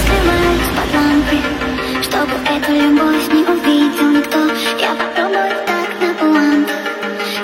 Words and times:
скрываюсь 0.00 0.70
под 0.76 0.88
лампой 0.94 1.42
Чтобы 2.02 2.34
эту 2.54 2.72
любовь 2.72 3.26
не 3.32 3.42
увидел 3.44 4.10
никто. 4.10 4.38
Я 4.78 4.90
попробую 4.94 5.50
так 5.66 5.88
на 6.00 6.14
пуантах 6.14 6.76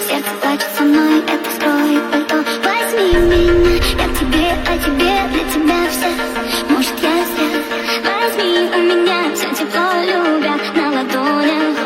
Сердце 0.08 0.30
плачет 0.40 0.70
со 0.76 0.82
мной, 0.84 1.20
это 1.20 1.48
скроет 1.56 2.04
пальто. 2.10 2.36
Возьми 2.64 3.08
меня, 3.32 3.76
я 4.02 4.08
к 4.08 4.18
тебе, 4.18 4.46
а 4.66 4.78
тебе 4.78 5.14
для 5.32 5.44
тебя 5.52 5.80
вся 5.90 6.10
Может 6.70 6.96
я 7.00 7.16
зря? 7.30 7.50
Возьми 8.04 8.70
у 8.74 8.82
меня 8.90 9.34
все 9.34 9.48
тепло, 9.54 9.86
любя 10.04 10.56
на 10.74 10.92
ладонях 10.92 11.76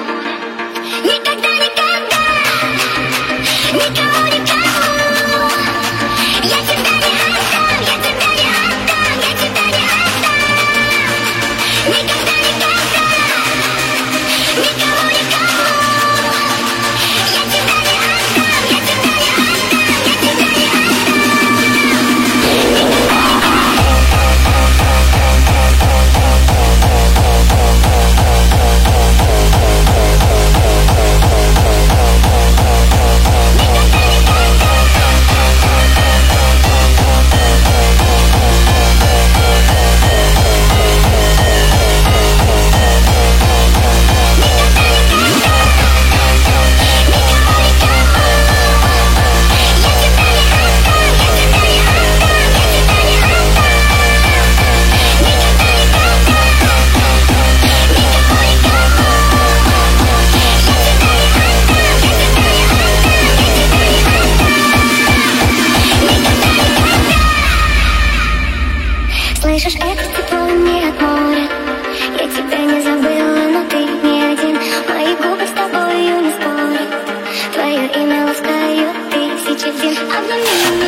Слышишь, 69.50 69.74
это 69.74 70.04
тепло 70.16 70.46
не 70.46 70.88
от 70.88 71.00
моря. 71.02 71.48
Я 72.20 72.28
тебя 72.28 72.58
не 72.66 72.80
забыла, 72.82 73.48
но 73.48 73.68
ты 73.68 73.78
не 73.78 74.22
один. 74.22 74.56
Мои 74.88 75.12
губы 75.16 75.44
с 75.44 75.50
тобою 75.50 76.20
не 76.20 76.30
спорят. 76.30 76.88
Твое 77.52 77.86
имя 78.00 78.26
ласкают 78.26 79.10
тысячи 79.10 79.72
зим 79.76 79.96
Обними 80.16 80.79